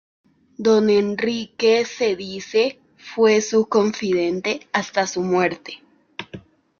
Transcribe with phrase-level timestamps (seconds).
[0.57, 5.83] Don Henrique se dice fue su confidente hasta su muerte.